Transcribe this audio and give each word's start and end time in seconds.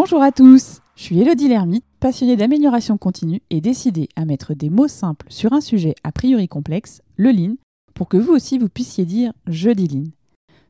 Bonjour 0.00 0.22
à 0.22 0.30
tous, 0.30 0.78
je 0.94 1.02
suis 1.02 1.18
Elodie 1.18 1.48
Lermite, 1.48 1.84
passionnée 1.98 2.36
d'amélioration 2.36 2.96
continue 2.98 3.42
et 3.50 3.60
décidée 3.60 4.08
à 4.14 4.26
mettre 4.26 4.54
des 4.54 4.70
mots 4.70 4.86
simples 4.86 5.26
sur 5.28 5.52
un 5.52 5.60
sujet 5.60 5.96
a 6.04 6.12
priori 6.12 6.46
complexe, 6.46 7.02
le 7.16 7.32
Lean, 7.32 7.56
pour 7.94 8.08
que 8.08 8.16
vous 8.16 8.32
aussi 8.32 8.58
vous 8.58 8.68
puissiez 8.68 9.04
dire 9.04 9.32
je 9.48 9.70
dis 9.70 9.88
Lean. 9.88 10.04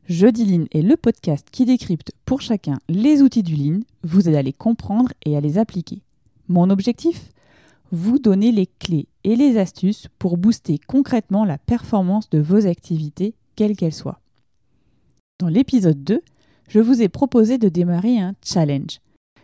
Je 0.07 0.29
dis 0.29 0.47
Lean 0.47 0.65
est 0.73 0.81
le 0.81 0.97
podcast 0.97 1.47
qui 1.53 1.67
décrypte 1.67 2.13
pour 2.25 2.41
chacun 2.41 2.79
les 2.89 3.21
outils 3.21 3.43
du 3.43 3.55
Lean, 3.55 3.81
vous 4.03 4.31
aide 4.31 4.35
à 4.35 4.41
les 4.41 4.55
comprendre 4.55 5.13
et 5.27 5.37
à 5.37 5.43
les 5.43 5.59
appliquer. 5.59 6.01
Mon 6.49 6.71
objectif? 6.71 7.31
Vous 7.93 8.19
donner 8.19 8.51
les 8.51 8.67
clés 8.79 9.09
et 9.25 9.37
les 9.37 9.59
astuces 9.59 10.09
pour 10.19 10.39
booster 10.39 10.81
concrètement 10.87 11.45
la 11.45 11.59
performance 11.59 12.31
de 12.31 12.39
vos 12.39 12.67
activités, 12.67 13.35
quelles 13.57 13.77
qu'elles 13.77 13.93
soient. 13.93 14.21
Dans 15.39 15.49
l'épisode 15.49 16.03
2, 16.03 16.23
je 16.69 16.81
vous 16.81 17.03
ai 17.03 17.11
proposé 17.11 17.59
de 17.59 17.69
démarrer 17.69 18.19
un 18.19 18.33
challenge 18.43 19.01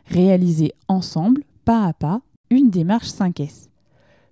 réaliser 0.07 0.73
ensemble, 0.89 1.45
pas 1.65 1.87
à 1.87 1.93
pas, 1.93 2.21
une 2.51 2.71
démarche 2.71 3.09
5S. 3.09 3.69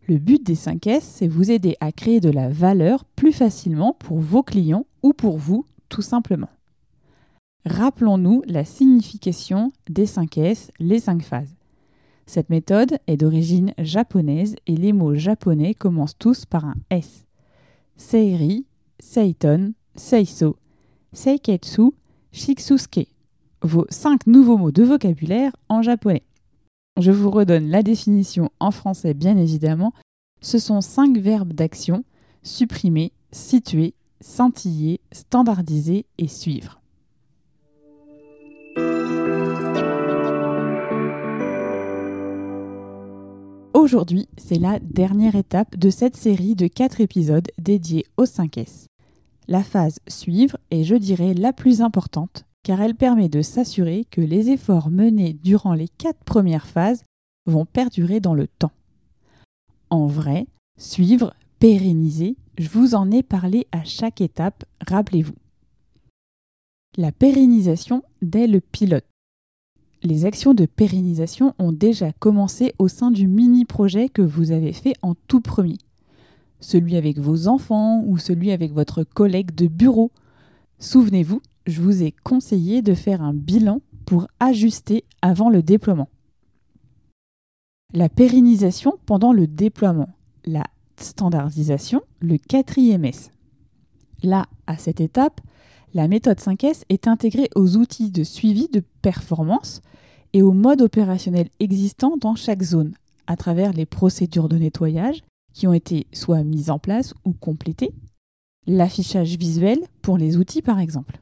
Le 0.08 0.18
but 0.18 0.42
des 0.44 0.56
5S, 0.56 1.02
c'est 1.02 1.28
vous 1.28 1.50
aider 1.50 1.76
à 1.80 1.92
créer 1.92 2.20
de 2.20 2.30
la 2.30 2.48
valeur 2.48 3.04
plus 3.04 3.32
facilement 3.32 3.94
pour 3.98 4.18
vos 4.18 4.42
clients 4.42 4.86
ou 5.02 5.12
pour 5.12 5.38
vous, 5.38 5.66
tout 5.88 6.02
simplement. 6.02 6.50
Rappelons-nous 7.64 8.42
la 8.46 8.64
signification 8.64 9.72
des 9.88 10.06
5S, 10.06 10.70
les 10.80 10.98
5 10.98 11.22
phases. 11.22 11.54
Cette 12.26 12.50
méthode 12.50 12.98
est 13.06 13.16
d'origine 13.16 13.72
japonaise 13.78 14.56
et 14.66 14.76
les 14.76 14.92
mots 14.92 15.14
japonais 15.14 15.74
commencent 15.74 16.18
tous 16.18 16.46
par 16.46 16.64
un 16.64 16.74
S. 16.90 17.24
Seiri, 17.96 18.66
Seiton, 18.98 19.74
Seiso, 19.94 20.56
Seiketsu, 21.12 21.92
Shiksusuke 22.32 23.11
vos 23.62 23.86
5 23.88 24.26
nouveaux 24.26 24.58
mots 24.58 24.72
de 24.72 24.82
vocabulaire 24.82 25.52
en 25.68 25.82
japonais. 25.82 26.24
Je 27.00 27.10
vous 27.10 27.30
redonne 27.30 27.68
la 27.68 27.82
définition 27.82 28.50
en 28.60 28.70
français 28.70 29.14
bien 29.14 29.36
évidemment. 29.36 29.92
Ce 30.40 30.58
sont 30.58 30.80
5 30.80 31.16
verbes 31.18 31.52
d'action 31.52 32.04
supprimer, 32.42 33.12
situer, 33.30 33.94
scintiller, 34.20 35.00
standardiser 35.12 36.06
et 36.18 36.28
suivre. 36.28 36.80
Aujourd'hui, 43.74 44.28
c'est 44.36 44.58
la 44.58 44.78
dernière 44.80 45.34
étape 45.34 45.76
de 45.76 45.90
cette 45.90 46.16
série 46.16 46.54
de 46.54 46.66
4 46.66 47.00
épisodes 47.00 47.48
dédiés 47.58 48.06
aux 48.16 48.24
5S. 48.24 48.86
La 49.48 49.62
phase 49.62 49.98
suivre 50.08 50.56
est, 50.70 50.84
je 50.84 50.94
dirais, 50.94 51.34
la 51.34 51.52
plus 51.52 51.80
importante 51.80 52.44
car 52.62 52.80
elle 52.80 52.94
permet 52.94 53.28
de 53.28 53.42
s'assurer 53.42 54.04
que 54.10 54.20
les 54.20 54.50
efforts 54.50 54.90
menés 54.90 55.32
durant 55.32 55.74
les 55.74 55.88
quatre 55.88 56.22
premières 56.24 56.66
phases 56.66 57.02
vont 57.46 57.64
perdurer 57.64 58.20
dans 58.20 58.34
le 58.34 58.46
temps. 58.46 58.72
En 59.90 60.06
vrai, 60.06 60.46
suivre, 60.78 61.34
pérenniser, 61.58 62.36
je 62.58 62.68
vous 62.68 62.94
en 62.94 63.10
ai 63.10 63.22
parlé 63.22 63.66
à 63.72 63.84
chaque 63.84 64.20
étape, 64.20 64.64
rappelez-vous. 64.86 65.34
La 66.96 67.10
pérennisation 67.10 68.02
dès 68.20 68.46
le 68.46 68.60
pilote. 68.60 69.06
Les 70.02 70.24
actions 70.24 70.52
de 70.52 70.66
pérennisation 70.66 71.54
ont 71.58 71.72
déjà 71.72 72.12
commencé 72.12 72.74
au 72.78 72.88
sein 72.88 73.10
du 73.10 73.28
mini-projet 73.28 74.08
que 74.08 74.22
vous 74.22 74.50
avez 74.50 74.72
fait 74.72 74.94
en 75.00 75.14
tout 75.14 75.40
premier. 75.40 75.78
Celui 76.60 76.96
avec 76.96 77.18
vos 77.18 77.48
enfants 77.48 78.02
ou 78.06 78.18
celui 78.18 78.50
avec 78.50 78.72
votre 78.72 79.04
collègue 79.04 79.54
de 79.54 79.68
bureau. 79.68 80.10
Souvenez-vous, 80.78 81.40
je 81.66 81.80
vous 81.80 82.02
ai 82.02 82.12
conseillé 82.12 82.82
de 82.82 82.94
faire 82.94 83.22
un 83.22 83.34
bilan 83.34 83.80
pour 84.06 84.26
ajuster 84.40 85.04
avant 85.20 85.50
le 85.50 85.62
déploiement. 85.62 86.08
La 87.94 88.08
pérennisation 88.08 88.98
pendant 89.06 89.32
le 89.32 89.46
déploiement, 89.46 90.08
la 90.44 90.64
standardisation, 90.96 92.02
le 92.20 92.38
quatrième 92.38 93.04
S. 93.04 93.30
Là, 94.22 94.46
à 94.66 94.76
cette 94.78 95.00
étape, 95.00 95.40
la 95.94 96.08
méthode 96.08 96.38
5S 96.38 96.84
est 96.88 97.06
intégrée 97.06 97.50
aux 97.54 97.76
outils 97.76 98.10
de 98.10 98.24
suivi 98.24 98.68
de 98.68 98.82
performance 99.02 99.82
et 100.32 100.42
aux 100.42 100.52
modes 100.52 100.80
opérationnels 100.80 101.50
existants 101.60 102.16
dans 102.16 102.34
chaque 102.34 102.62
zone, 102.62 102.94
à 103.26 103.36
travers 103.36 103.72
les 103.72 103.84
procédures 103.84 104.48
de 104.48 104.56
nettoyage 104.56 105.22
qui 105.52 105.66
ont 105.66 105.74
été 105.74 106.06
soit 106.12 106.44
mises 106.44 106.70
en 106.70 106.78
place 106.78 107.12
ou 107.26 107.32
complétées, 107.32 107.92
l'affichage 108.66 109.36
visuel 109.36 109.78
pour 110.00 110.16
les 110.16 110.38
outils 110.38 110.62
par 110.62 110.80
exemple. 110.80 111.20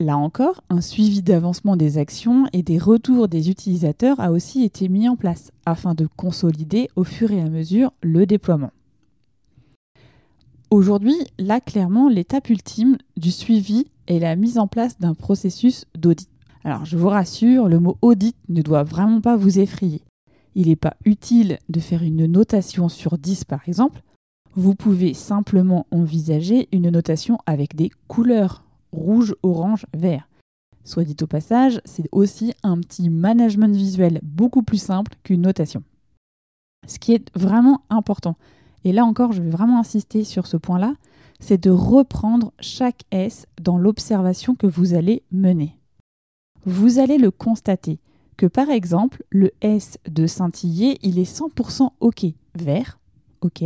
Là 0.00 0.16
encore, 0.16 0.62
un 0.70 0.80
suivi 0.80 1.20
d'avancement 1.20 1.76
des 1.76 1.98
actions 1.98 2.46
et 2.54 2.62
des 2.62 2.78
retours 2.78 3.28
des 3.28 3.50
utilisateurs 3.50 4.18
a 4.18 4.32
aussi 4.32 4.64
été 4.64 4.88
mis 4.88 5.10
en 5.10 5.14
place 5.14 5.52
afin 5.66 5.92
de 5.92 6.08
consolider 6.16 6.88
au 6.96 7.04
fur 7.04 7.30
et 7.32 7.42
à 7.42 7.50
mesure 7.50 7.92
le 8.02 8.24
déploiement. 8.24 8.70
Aujourd'hui, 10.70 11.16
là 11.38 11.60
clairement, 11.60 12.08
l'étape 12.08 12.48
ultime 12.48 12.96
du 13.18 13.30
suivi 13.30 13.88
est 14.06 14.20
la 14.20 14.36
mise 14.36 14.56
en 14.56 14.68
place 14.68 14.98
d'un 14.98 15.12
processus 15.12 15.84
d'audit. 15.94 16.30
Alors 16.64 16.86
je 16.86 16.96
vous 16.96 17.08
rassure, 17.08 17.68
le 17.68 17.78
mot 17.78 17.98
audit 18.00 18.36
ne 18.48 18.62
doit 18.62 18.84
vraiment 18.84 19.20
pas 19.20 19.36
vous 19.36 19.58
effrayer. 19.58 20.00
Il 20.54 20.68
n'est 20.68 20.76
pas 20.76 20.96
utile 21.04 21.58
de 21.68 21.78
faire 21.78 22.02
une 22.02 22.24
notation 22.24 22.88
sur 22.88 23.18
10 23.18 23.44
par 23.44 23.68
exemple. 23.68 24.00
Vous 24.54 24.74
pouvez 24.74 25.12
simplement 25.12 25.86
envisager 25.90 26.70
une 26.72 26.88
notation 26.88 27.36
avec 27.44 27.76
des 27.76 27.90
couleurs 28.08 28.64
rouge, 28.92 29.34
orange, 29.42 29.86
vert. 29.94 30.28
Soit 30.84 31.04
dit 31.04 31.16
au 31.20 31.26
passage, 31.26 31.80
c'est 31.84 32.08
aussi 32.12 32.54
un 32.62 32.78
petit 32.78 33.10
management 33.10 33.74
visuel 33.74 34.20
beaucoup 34.22 34.62
plus 34.62 34.82
simple 34.82 35.12
qu'une 35.22 35.42
notation. 35.42 35.82
Ce 36.86 36.98
qui 36.98 37.12
est 37.12 37.30
vraiment 37.36 37.82
important, 37.90 38.36
et 38.84 38.92
là 38.92 39.04
encore 39.04 39.32
je 39.32 39.42
vais 39.42 39.50
vraiment 39.50 39.78
insister 39.78 40.24
sur 40.24 40.46
ce 40.46 40.56
point-là, 40.56 40.94
c'est 41.38 41.62
de 41.62 41.70
reprendre 41.70 42.52
chaque 42.60 43.02
S 43.10 43.46
dans 43.60 43.78
l'observation 43.78 44.54
que 44.54 44.66
vous 44.66 44.94
allez 44.94 45.22
mener. 45.32 45.76
Vous 46.64 46.98
allez 46.98 47.18
le 47.18 47.30
constater 47.30 47.98
que 48.36 48.46
par 48.46 48.70
exemple 48.70 49.22
le 49.30 49.50
S 49.60 49.98
de 50.08 50.26
scintiller, 50.26 50.98
il 51.02 51.18
est 51.18 51.30
100% 51.30 51.90
OK, 52.00 52.26
vert, 52.54 52.98
OK, 53.42 53.64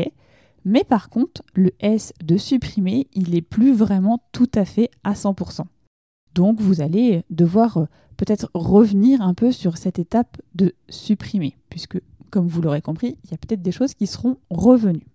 mais 0.65 0.85
par 0.85 1.11
contre, 1.11 1.43
le 1.55 1.73
S 1.81 2.13
de 2.23 2.37
supprimer, 2.37 3.07
il 3.13 3.31
n'est 3.31 3.43
plus 3.43 3.73
vraiment 3.73 4.23
tout 4.33 4.51
à 4.55 4.65
fait 4.65 4.91
à 5.03 5.13
100%. 5.13 5.67
Donc 6.35 6.61
vous 6.61 6.81
allez 6.81 7.23
devoir 7.31 7.79
euh, 7.79 7.85
peut-être 8.17 8.51
revenir 8.55 9.23
un 9.23 9.35
peu 9.35 9.53
sur 9.53 9.77
cette 9.77 9.99
étape 9.99 10.41
de 10.55 10.75
supprimer, 10.89 11.57
puisque 11.69 12.01
comme 12.31 12.49
vous 12.49 12.63
l'aurez 12.63 12.83
compris, 12.83 13.17
il 13.25 13.31
y 13.31 13.35
a 13.35 13.39
peut-être 13.39 13.63
des 13.63 13.73
choses 13.73 13.95
qui 13.95 14.07
seront 14.07 14.39
revenues. 14.51 15.07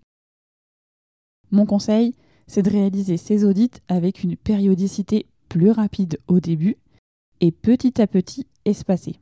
Mon 1.52 1.66
conseil, 1.66 2.14
c'est 2.48 2.62
de 2.62 2.70
réaliser 2.70 3.18
ces 3.18 3.44
audits 3.44 3.82
avec 3.88 4.24
une 4.24 4.38
périodicité 4.38 5.26
plus 5.50 5.72
rapide 5.72 6.20
au 6.28 6.40
début 6.40 6.78
et 7.42 7.52
petit 7.52 8.02
à 8.02 8.08
petit 8.08 8.48
espacée. 8.66 9.20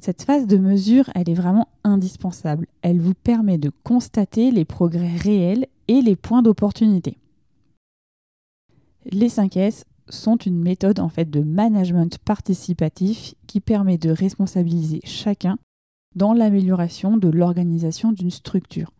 Cette 0.00 0.22
phase 0.22 0.46
de 0.46 0.56
mesure, 0.58 1.10
elle 1.14 1.28
est 1.28 1.34
vraiment 1.34 1.68
indispensable. 1.82 2.66
Elle 2.82 3.00
vous 3.00 3.14
permet 3.14 3.58
de 3.58 3.72
constater 3.82 4.50
les 4.50 4.64
progrès 4.64 5.16
réels 5.16 5.66
et 5.88 6.02
les 6.02 6.16
points 6.16 6.42
d'opportunité. 6.42 7.18
Les 9.10 9.28
5S 9.28 9.84
sont 10.08 10.36
une 10.36 10.60
méthode 10.60 11.00
en 11.00 11.08
fait 11.08 11.28
de 11.28 11.40
management 11.40 12.18
participatif 12.18 13.34
qui 13.46 13.60
permet 13.60 13.98
de 13.98 14.10
responsabiliser 14.10 15.00
chacun 15.04 15.58
dans 16.14 16.32
l'amélioration 16.32 17.16
de 17.16 17.28
l'organisation 17.28 18.12
d'une 18.12 18.30
structure. 18.30 18.92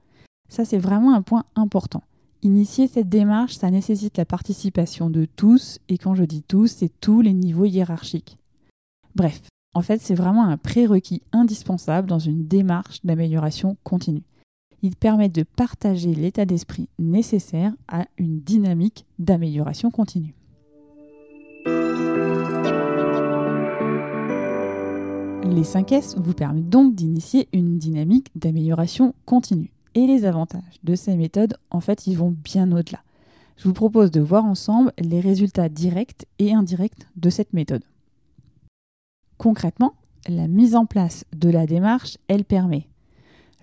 Ça 0.49 0.65
c'est 0.65 0.79
vraiment 0.79 1.15
un 1.15 1.23
point 1.23 1.45
important. 1.55 2.03
Initier 2.43 2.87
cette 2.87 3.09
démarche, 3.09 3.57
ça 3.57 3.71
nécessite 3.71 4.17
la 4.17 4.25
participation 4.25 5.11
de 5.11 5.25
tous, 5.25 5.79
et 5.89 5.99
quand 5.99 6.15
je 6.15 6.25
dis 6.25 6.43
tous, 6.43 6.69
c'est 6.69 6.93
tous 7.01 7.21
les 7.21 7.33
niveaux 7.33 7.65
hiérarchiques. 7.65 8.39
Bref, 9.17 9.43
en 9.75 9.83
fait, 9.83 10.01
c'est 10.01 10.15
vraiment 10.15 10.45
un 10.45 10.57
prérequis 10.57 11.23
indispensable 11.33 12.09
dans 12.09 12.19
une 12.19 12.47
démarche 12.47 13.01
d'amélioration 13.05 13.77
continue. 13.85 14.25
Il 14.83 14.97
permet 14.97 15.29
de 15.29 15.43
partager 15.43 16.15
l'état 16.15 16.47
d'esprit 16.47 16.89
nécessaire 16.99 17.73
à 17.89 18.07
une 18.17 18.41
dynamique 18.41 19.07
d'amélioration 19.19 19.91
continue. 19.91 20.35
Les 25.45 25.65
5S 25.65 26.21
vous 26.21 26.35
permettent 26.35 26.69
donc 26.69 26.95
d'initier 26.95 27.49
une 27.53 27.79
dynamique 27.79 28.29
d'amélioration 28.37 29.15
continue. 29.25 29.71
Et 29.95 30.07
les 30.07 30.25
avantages 30.25 30.79
de 30.85 30.95
ces 30.95 31.17
méthodes, 31.17 31.57
en 31.71 31.81
fait, 31.81 32.07
ils 32.07 32.17
vont 32.17 32.35
bien 32.45 32.71
au-delà. 32.71 33.01
Je 33.57 33.65
vous 33.67 33.75
propose 33.75 34.13
de 34.13 34.21
voir 34.21 34.45
ensemble 34.45 34.93
les 34.99 35.21
résultats 35.21 35.69
directs 35.69 36.27
et 36.39 36.55
indirects 36.55 37.07
de 37.17 37.31
cette 37.31 37.53
méthode. 37.53 37.83
Concrètement, 39.39 39.95
la 40.29 40.49
mise 40.49 40.75
en 40.75 40.85
place 40.85 41.25
de 41.35 41.49
la 41.49 41.67
démarche, 41.67 42.19
elle 42.27 42.45
permet 42.45 42.89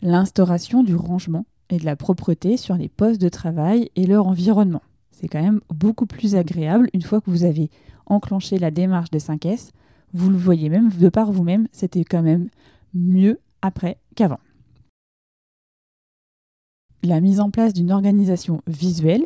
l'instauration 0.02 0.84
du 0.84 0.96
rangement 0.96 1.46
et 1.70 1.78
de 1.78 1.86
la 1.86 1.96
propreté 1.96 2.58
sur 2.58 2.76
les 2.76 2.88
postes 2.88 3.22
de 3.22 3.30
travail 3.30 3.90
et 3.96 4.06
leur 4.06 4.28
environnement. 4.28 4.82
C'est 5.12 5.28
quand 5.28 5.42
même 5.42 5.62
beaucoup 5.74 6.06
plus 6.06 6.36
agréable 6.36 6.90
une 6.94 7.02
fois 7.02 7.22
que 7.22 7.30
vous 7.30 7.44
avez 7.44 7.70
enclenché 8.06 8.58
la 8.58 8.72
démarche 8.72 9.12
des 9.12 9.20
5S 9.20 9.72
Vous 10.14 10.30
le 10.30 10.38
voyez 10.38 10.70
même 10.70 10.90
de 10.90 11.10
par 11.10 11.32
vous-même, 11.32 11.68
c'était 11.72 12.04
quand 12.04 12.22
même 12.22 12.50
mieux 12.94 13.40
après 13.62 13.98
qu'avant. 14.16 14.40
La 17.04 17.20
mise 17.20 17.40
en 17.40 17.52
place 17.52 17.74
d'une 17.74 17.92
organisation 17.92 18.62
visuelle, 18.66 19.26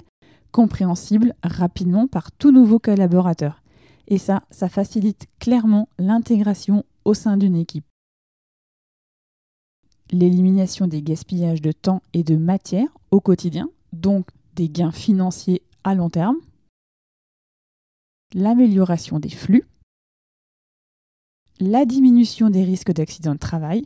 compréhensible 0.52 1.36
rapidement 1.44 2.07
par 2.07 2.31
tout 2.31 2.52
nouveau 2.52 2.80
collaborateur. 2.80 3.58
Et 4.09 4.17
ça, 4.17 4.44
ça 4.50 4.69
facilite 4.69 5.27
clairement 5.39 5.88
l'intégration 6.00 6.83
au 7.06 7.13
sein 7.13 7.38
d'une 7.38 7.56
équipe. 7.56 7.85
L'élimination 10.11 10.88
des 10.88 11.03
gaspillages 11.03 11.61
de 11.61 11.71
temps 11.71 12.01
et 12.13 12.23
de 12.23 12.35
matière 12.35 12.89
au 13.11 13.19
quotidien, 13.19 13.69
donc 13.94 14.27
des 14.56 14.67
gains 14.67 14.91
financiers 14.91 15.61
à 15.83 15.94
long 15.94 16.09
terme. 16.09 16.38
L'amélioration 18.33 19.19
des 19.19 19.29
flux. 19.29 19.65
La 21.59 21.85
diminution 21.85 22.50
des 22.50 22.63
risques 22.63 22.91
d'accident 22.91 23.33
de 23.33 23.39
travail. 23.39 23.85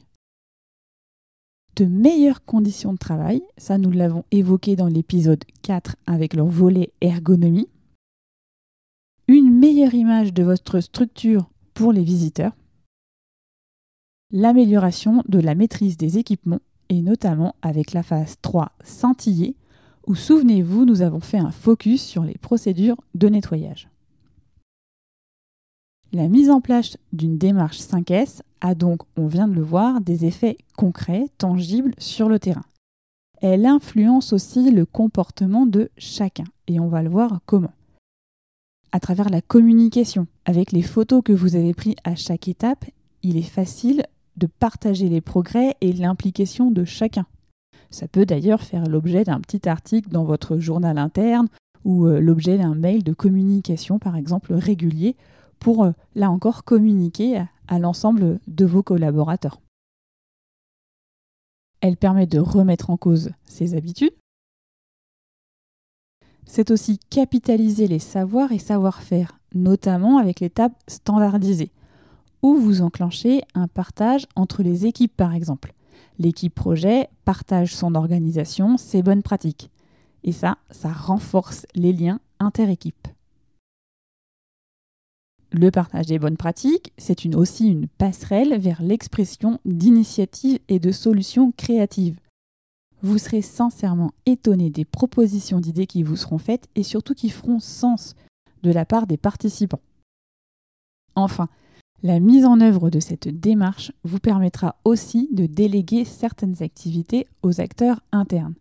De 1.75 1.85
meilleures 1.85 2.45
conditions 2.45 2.93
de 2.93 2.97
travail, 2.97 3.41
ça 3.57 3.77
nous 3.77 3.91
l'avons 3.91 4.23
évoqué 4.31 4.75
dans 4.75 4.87
l'épisode 4.87 5.43
4 5.63 5.97
avec 6.05 6.35
leur 6.35 6.45
volet 6.45 6.93
ergonomie 7.01 7.67
meilleure 9.63 9.94
image 9.94 10.33
de 10.33 10.44
votre 10.44 10.81
structure 10.81 11.50
pour 11.74 11.94
les 11.94 12.04
visiteurs, 12.04 12.51
l'amélioration 14.30 15.24
de 15.30 15.39
la 15.39 15.56
maîtrise 15.56 15.95
des 15.95 16.18
équipements 16.18 16.60
et 16.89 17.01
notamment 17.01 17.56
avec 17.62 17.94
la 17.94 18.04
phase 18.04 18.36
3 18.42 18.74
scintillée 18.83 19.56
où 20.06 20.15
souvenez-vous 20.15 20.83
nous 20.83 21.01
avons 21.01 21.21
fait 21.21 21.38
un 21.38 21.51
focus 21.51 22.04
sur 22.04 22.25
les 22.25 22.38
procédures 22.38 22.98
de 23.15 23.30
nettoyage. 23.30 23.88
La 26.12 26.27
mise 26.27 26.50
en 26.50 26.59
place 26.59 26.98
d'une 27.13 27.38
démarche 27.38 27.80
5S 27.80 28.42
a 28.59 28.75
donc, 28.75 29.04
on 29.16 29.27
vient 29.27 29.48
de 29.48 29.56
le 29.56 29.63
voir, 29.63 30.01
des 30.01 30.25
effets 30.25 30.57
concrets, 30.75 31.27
tangibles 31.38 31.94
sur 32.00 32.27
le 32.27 32.38
terrain. 32.38 32.66
Elle 33.42 33.66
influence 33.66 34.33
aussi 34.33 34.71
le 34.71 34.86
comportement 34.86 35.66
de 35.66 35.89
chacun 35.98 36.44
et 36.68 36.81
on 36.81 36.89
va 36.89 37.01
le 37.01 37.09
voir 37.09 37.39
comment 37.45 37.71
à 38.94 39.00
travers 39.00 39.30
la 39.30 39.42
communication. 39.42 40.28
Avec 40.45 40.72
les 40.72 40.84
photos 40.84 41.24
que 41.25 41.34
vous 41.34 41.56
avez 41.56 41.74
prises 41.74 41.95
à 42.04 42.16
chaque 42.16 42.48
étape, 42.48 42.86
il 43.24 43.38
est 43.38 43.42
facile 43.42 44.06
de 44.38 44.48
partager 44.48 45.10
les 45.10 45.19
progrès 45.19 45.75
et 45.81 45.92
l'implication 45.92 46.69
de 46.69 46.86
chacun. 46.86 47.25
Ça 47.90 48.07
peut 48.07 48.25
d'ailleurs 48.25 48.62
faire 48.62 48.86
l'objet 48.86 49.24
d'un 49.24 49.42
petit 49.42 49.68
article 49.68 50.10
dans 50.10 50.24
votre 50.24 50.60
journal 50.60 51.00
interne 51.00 51.48
ou 51.86 52.06
euh, 52.06 52.19
l'objet 52.19 52.57
d'un 52.57 52.75
mail 52.75 53.04
de 53.04 53.13
communication, 53.13 53.98
par 54.00 54.16
exemple, 54.16 54.54
régulier, 54.54 55.16
pour, 55.60 55.84
euh, 55.84 55.92
là 56.16 56.30
encore, 56.30 56.63
communiquer 56.63 57.44
à 57.68 57.80
l'ensemble 57.80 58.40
de 58.48 58.66
vos 58.66 58.84
collaborateurs. 58.84 59.60
Elle 61.81 61.98
permet 61.98 62.28
de 62.28 62.40
remettre 62.40 62.92
en 62.92 62.98
cause 62.98 63.31
ses 63.45 63.75
habitudes, 63.75 64.13
c'est 66.45 66.72
aussi 66.72 67.00
capitaliser 67.10 67.88
les 67.88 68.00
savoirs 68.00 68.51
et 68.51 68.60
savoir-faire, 68.60 69.40
notamment 69.54 70.18
avec 70.18 70.40
l'étape 70.40 70.74
standardisée, 70.88 71.72
où 72.42 72.56
vous 72.56 72.81
enclenchez 72.81 73.42
un 73.56 73.68
partage 73.68 74.25
entre 74.36 74.63
les 74.63 74.86
équipes 74.86 75.16
par 75.16 75.34
exemple. 75.34 75.74
L'équipe 76.19 76.54
projet 76.54 77.10
partage 77.25 77.75
son 77.75 77.95
organisation, 77.95 78.78
ses 78.78 79.01
bonnes 79.01 79.24
pratiques. 79.24 79.72
Et 80.24 80.31
ça, 80.31 80.57
ça 80.69 80.92
renforce 80.92 81.66
les 81.75 81.92
liens 81.92 82.19
inter-équipes. 82.40 83.07
Le 85.51 85.69
partage 85.69 86.07
des 86.07 86.18
bonnes 86.18 86.38
pratiques, 86.38 86.94
c'est 86.98 87.36
aussi 87.36 87.68
une 87.68 87.88
passerelle 87.88 88.57
vers 88.60 88.81
l'expression 88.81 89.60
d'initiatives 89.66 90.60
et 90.68 90.80
de 90.80 90.92
solutions 90.92 91.51
créatives 91.56 92.18
vous 93.03 93.17
serez 93.17 93.41
sincèrement 93.41 94.13
étonné 94.25 94.69
des 94.69 94.85
propositions 94.85 95.59
d'idées 95.59 95.88
qui 95.88 96.03
vous 96.03 96.15
seront 96.15 96.38
faites 96.38 96.67
et 96.75 96.83
surtout 96.83 97.13
qui 97.13 97.29
feront 97.29 97.59
sens 97.59 98.15
de 98.63 98.71
la 98.71 98.85
part 98.85 99.07
des 99.07 99.17
participants. 99.17 99.81
Enfin, 101.15 101.50
la 102.01 102.19
mise 102.19 102.45
en 102.45 102.59
œuvre 102.61 102.89
de 102.89 103.00
cette 103.00 103.27
démarche 103.27 103.91
vous 104.03 104.19
permettra 104.19 104.77
aussi 104.85 105.29
de 105.33 105.45
déléguer 105.45 106.05
certaines 106.05 106.63
activités 106.63 107.27
aux 107.44 107.61
acteurs 107.61 108.01
internes. 108.11 108.55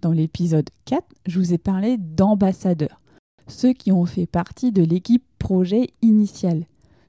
Dans 0.00 0.12
l'épisode 0.12 0.70
4, 0.86 1.04
je 1.26 1.38
vous 1.38 1.52
ai 1.52 1.58
parlé 1.58 1.96
d'ambassadeurs, 1.98 3.00
ceux 3.48 3.72
qui 3.72 3.92
ont 3.92 4.06
fait 4.06 4.26
partie 4.26 4.72
de 4.72 4.82
l'équipe 4.82 5.24
projet 5.38 5.90
initiale. 6.02 6.66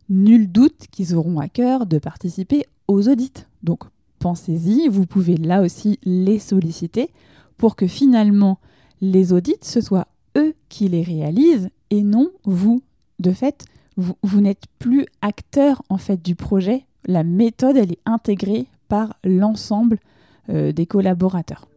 Nul 0.10 0.52
doute 0.52 0.88
qu'ils 0.92 1.16
auront 1.16 1.40
à 1.40 1.50
cœur 1.50 1.86
de 1.86 1.98
participer 1.98 2.66
aux 2.88 3.08
audits. 3.10 3.46
Donc 3.64 3.84
pensez-y, 4.24 4.88
vous 4.88 5.06
pouvez 5.06 5.36
là 5.36 5.62
aussi 5.62 6.00
les 6.06 6.40
solliciter 6.40 7.10
pour 7.58 7.76
que 7.76 7.88
finalement 7.88 8.58
les 9.02 9.34
audits, 9.34 9.58
ce 9.62 9.82
soit 9.82 10.08
eux 10.38 10.54
qui 10.70 10.88
les 10.88 11.02
réalisent 11.02 11.70
et 11.90 12.04
non 12.04 12.30
vous. 12.46 12.82
De 13.20 13.34
fait, 13.34 13.66
vous, 13.98 14.40
n'êtes 14.40 14.64
plus 14.80 15.06
acteur 15.22 15.84
en 15.90 15.98
fait 15.98 16.24
du 16.24 16.36
projet. 16.36 16.86
La 17.06 17.26
méthode, 17.26 17.76
elle 17.76 17.92
est 17.92 18.00
intégrée 18.06 18.68
par 18.88 19.18
l'ensemble 19.26 20.00
euh, 20.50 20.72
des 20.72 20.86
collaborateurs. 20.86 21.68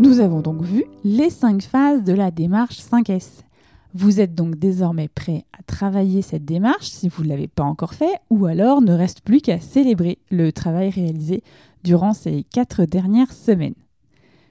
Nous 0.00 0.20
avons 0.20 0.42
donc 0.42 0.60
vu 0.60 0.84
les 1.02 1.30
cinq 1.30 1.62
phases 1.62 2.04
de 2.04 2.12
la 2.12 2.30
démarche 2.30 2.80
5S. 2.80 3.40
Vous 3.96 4.20
êtes 4.20 4.34
donc 4.34 4.56
désormais 4.56 5.06
prêt 5.06 5.44
à 5.56 5.62
travailler 5.62 6.20
cette 6.20 6.44
démarche 6.44 6.88
si 6.88 7.08
vous 7.08 7.22
ne 7.22 7.28
l'avez 7.28 7.46
pas 7.46 7.62
encore 7.62 7.94
fait, 7.94 8.18
ou 8.28 8.46
alors 8.46 8.82
ne 8.82 8.92
reste 8.92 9.20
plus 9.20 9.40
qu'à 9.40 9.60
célébrer 9.60 10.18
le 10.32 10.50
travail 10.50 10.90
réalisé 10.90 11.44
durant 11.84 12.12
ces 12.12 12.42
quatre 12.42 12.86
dernières 12.86 13.32
semaines. 13.32 13.76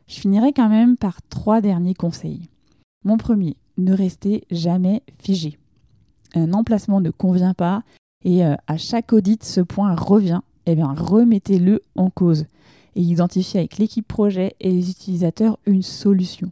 Je 0.07 0.21
finirai 0.21 0.53
quand 0.53 0.69
même 0.69 0.95
par 0.95 1.21
trois 1.23 1.59
derniers 1.59 1.93
conseils. 1.93 2.47
Mon 3.03 3.17
premier, 3.17 3.57
ne 3.77 3.93
restez 3.93 4.45
jamais 4.49 5.03
figé. 5.19 5.57
Un 6.35 6.53
emplacement 6.53 7.01
ne 7.01 7.11
convient 7.11 7.53
pas 7.53 7.83
et 8.23 8.45
euh, 8.45 8.55
à 8.67 8.77
chaque 8.77 9.11
audit 9.11 9.43
ce 9.43 9.59
point 9.59 9.93
revient, 9.93 10.39
eh 10.65 10.75
bien 10.75 10.93
remettez-le 10.93 11.81
en 11.95 12.09
cause 12.09 12.45
et 12.95 13.01
identifiez 13.01 13.59
avec 13.59 13.77
l'équipe 13.77 14.07
projet 14.07 14.55
et 14.61 14.71
les 14.71 14.89
utilisateurs 14.89 15.57
une 15.65 15.81
solution. 15.81 16.51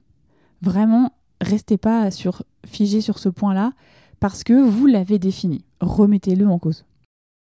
Vraiment, 0.61 1.13
restez 1.41 1.77
pas 1.77 2.11
sur, 2.11 2.43
figé 2.65 3.01
sur 3.01 3.19
ce 3.19 3.29
point-là 3.29 3.73
parce 4.19 4.43
que 4.43 4.53
vous 4.53 4.85
l'avez 4.85 5.19
défini. 5.19 5.65
Remettez-le 5.81 6.47
en 6.47 6.59
cause. 6.59 6.85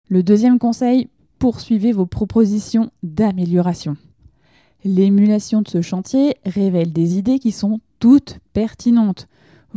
Le 0.10 0.22
deuxième 0.22 0.60
conseil, 0.60 1.10
poursuivez 1.40 1.92
vos 1.92 2.06
propositions 2.06 2.92
d'amélioration. 3.04 3.98
L'émulation 4.84 5.62
de 5.62 5.68
ce 5.68 5.82
chantier 5.82 6.36
révèle 6.46 6.94
des 6.94 7.18
idées 7.18 7.40
qui 7.40 7.52
sont 7.52 7.80
toutes 8.00 8.40
pertinentes. 8.54 9.28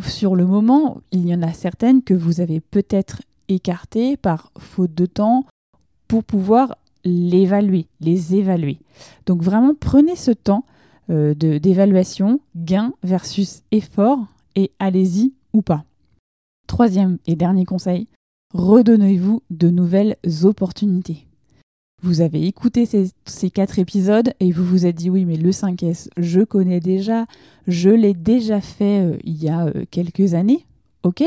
Sur 0.04 0.36
le 0.36 0.46
moment, 0.46 1.00
il 1.10 1.26
y 1.26 1.34
en 1.34 1.42
a 1.42 1.52
certaines 1.52 2.02
que 2.02 2.14
vous 2.14 2.40
avez 2.40 2.60
peut-être 2.60 3.22
écartées 3.48 4.16
par 4.16 4.52
faute 4.58 4.94
de 4.94 5.06
temps 5.06 5.46
pour 6.06 6.24
pouvoir 6.24 6.76
l'évaluer, 7.04 7.86
les 8.00 8.34
évaluer. 8.34 8.78
Donc 9.26 9.42
vraiment, 9.42 9.74
prenez 9.78 10.16
ce 10.16 10.30
temps 10.30 10.64
euh, 11.10 11.34
d'évaluation, 11.34 12.40
gain 12.54 12.92
versus 13.02 13.62
effort, 13.72 14.26
et 14.54 14.70
allez-y 14.78 15.32
ou 15.52 15.62
pas. 15.62 15.84
Troisième 16.66 17.18
et 17.26 17.34
dernier 17.34 17.64
conseil, 17.64 18.06
redonnez-vous 18.54 19.42
de 19.50 19.70
nouvelles 19.70 20.16
opportunités. 20.44 21.26
Vous 22.02 22.20
avez 22.20 22.46
écouté 22.46 22.86
ces, 22.86 23.50
quatre 23.50 23.78
épisodes 23.78 24.32
et 24.40 24.52
vous 24.52 24.64
vous 24.64 24.86
êtes 24.86 24.94
dit 24.94 25.10
oui 25.10 25.24
mais 25.24 25.36
le 25.36 25.50
5S 25.50 26.08
je 26.16 26.40
connais 26.40 26.80
déjà, 26.80 27.26
je 27.66 27.90
l'ai 27.90 28.14
déjà 28.14 28.60
fait 28.60 29.04
euh, 29.04 29.18
il 29.24 29.42
y 29.42 29.48
a 29.48 29.66
euh, 29.66 29.84
quelques 29.90 30.34
années, 30.34 30.64
ok? 31.02 31.24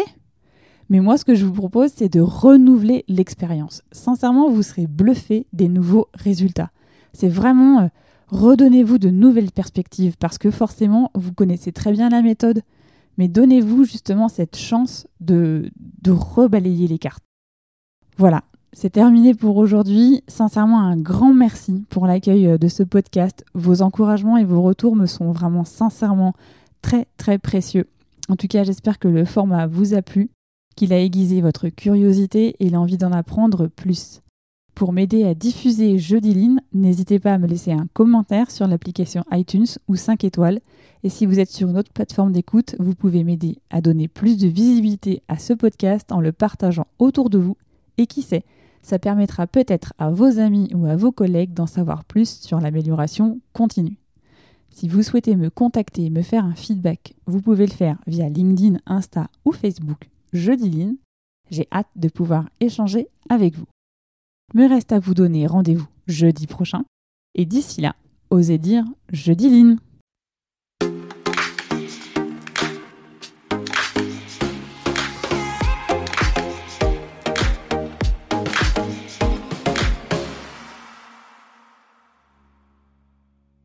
Mais 0.90 1.00
moi 1.00 1.18
ce 1.18 1.26
que 1.26 1.36
je 1.36 1.46
vous 1.46 1.54
propose 1.54 1.92
c'est 1.94 2.12
de 2.12 2.22
renouveler 2.22 3.06
l'expérience. 3.08 3.84
Sincèrement 3.92 4.50
vous 4.50 4.64
serez 4.64 4.88
bluffé 4.88 5.46
des 5.54 5.68
nouveaux 5.68 6.08
résultats. 6.14 6.72
C'est 7.14 7.30
vraiment 7.30 7.90
redonnez-vous 8.34 8.98
de 8.98 9.10
nouvelles 9.10 9.52
perspectives 9.52 10.18
parce 10.18 10.38
que 10.38 10.52
forcément, 10.52 11.12
vous 11.14 11.34
connaissez 11.34 11.72
très 11.72 11.92
bien 11.92 12.10
la 12.10 12.22
méthode, 12.22 12.62
mais 13.18 13.28
donnez-vous 13.28 13.84
justement 13.86 14.28
cette 14.28 14.58
chance 14.58 15.08
de, 15.20 15.72
rebalayer 16.08 16.88
les 16.88 16.98
cartes. 16.98 17.24
Voilà, 18.18 18.44
c'est 18.74 18.92
terminé 18.92 19.34
pour 19.36 19.58
aujourd'hui. 19.58 20.24
Sincèrement, 20.28 20.82
un 20.82 20.98
grand 20.98 21.34
merci 21.34 21.86
pour 21.90 22.08
l'accueil 22.08 22.48
euh, 22.48 22.58
de 22.58 22.68
ce 22.68 22.84
podcast. 22.84 23.46
Vos 23.54 23.82
encouragements 23.82 24.38
et 24.38 24.46
vos 24.46 24.62
retours 24.62 24.96
me 24.96 25.06
sont 25.06 25.32
vraiment 25.32 25.64
sincèrement 25.64 26.34
très 26.82 27.08
très 27.18 27.38
précieux. 27.38 27.88
En 28.30 28.36
tout 28.36 28.48
cas, 28.48 28.64
j'espère 28.64 29.00
que 29.00 29.08
le 29.08 29.26
format 29.26 29.68
vous 29.68 29.94
a 29.94 30.02
plu, 30.02 30.30
qu'il 30.76 30.94
a 30.94 31.00
aiguisé 31.00 31.42
votre 31.42 31.70
curiosité 31.70 32.56
et 32.60 32.70
l'envie 32.70 32.98
d'en 32.98 33.12
apprendre 33.12 33.68
plus. 33.68 34.23
Pour 34.76 34.92
m'aider 34.92 35.24
à 35.24 35.36
diffuser 35.36 36.00
Jeudi 36.00 36.34
Line, 36.34 36.60
n'hésitez 36.74 37.20
pas 37.20 37.34
à 37.34 37.38
me 37.38 37.46
laisser 37.46 37.72
un 37.72 37.86
commentaire 37.94 38.50
sur 38.50 38.68
l'application 38.68 39.24
iTunes 39.32 39.68
ou 39.88 39.96
5 39.96 40.24
étoiles. 40.24 40.62
Et 41.04 41.10
si 41.10 41.28
vous 41.28 41.40
êtes 41.40 41.52
sur 41.52 41.70
une 41.70 41.78
autre 41.78 41.92
plateforme 41.94 42.32
d'écoute, 42.32 42.76
vous 42.80 42.96
pouvez 42.96 43.24
m'aider 43.24 43.60
à 43.70 43.82
donner 43.82 44.08
plus 44.08 44.38
de 44.38 44.48
visibilité 44.48 45.22
à 45.28 45.38
ce 45.38 45.54
podcast 45.54 46.12
en 46.12 46.22
le 46.22 46.32
partageant 46.32 46.88
autour 46.98 47.30
de 47.30 47.38
vous. 47.38 47.56
Et 48.00 48.08
qui 48.08 48.24
sait, 48.24 48.44
ça 48.82 48.98
permettra 48.98 49.46
peut-être 49.46 49.94
à 50.00 50.10
vos 50.10 50.40
amis 50.40 50.70
ou 50.74 50.88
à 50.88 50.96
vos 50.96 51.12
collègues 51.12 51.54
d'en 51.54 51.68
savoir 51.68 52.04
plus 52.04 52.40
sur 52.42 52.60
l'amélioration 52.60 53.40
continue. 53.54 53.98
Si 54.72 54.88
vous 54.88 55.04
souhaitez 55.04 55.36
me 55.36 55.52
contacter 55.52 56.06
et 56.06 56.10
me 56.10 56.24
faire 56.24 56.46
un 56.46 56.56
feedback, 56.56 57.14
vous 57.28 57.42
pouvez 57.42 57.68
le 57.68 57.72
faire 57.72 58.00
via 58.08 58.28
LinkedIn, 58.28 58.80
Insta 58.88 59.28
ou 59.46 59.52
Facebook 59.52 60.10
Jeudi 60.34 60.68
Line. 60.68 60.96
J'ai 61.52 61.68
hâte 61.72 61.90
de 61.96 62.10
pouvoir 62.10 62.50
échanger 62.60 63.08
avec 63.30 63.56
vous. 63.56 63.68
Me 64.56 64.70
reste 64.70 64.92
à 64.92 65.00
vous 65.00 65.16
donner 65.16 65.48
rendez-vous 65.48 65.88
jeudi 66.06 66.46
prochain. 66.46 66.84
Et 67.34 67.46
d'ici 67.46 67.82
là, 67.82 67.96
osez 68.30 68.60
dire 68.60 68.86
jeudi 69.12 69.50
Line. 69.50 69.80